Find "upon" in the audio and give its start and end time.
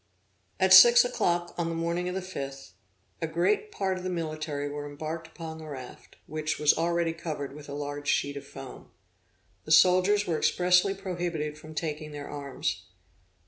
5.27-5.59